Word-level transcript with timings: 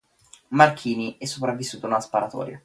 Marchini 0.47 1.17
è 1.19 1.25
sopravvissuto 1.25 1.85
a 1.85 1.89
una 1.89 1.99
sparatoria. 1.99 2.59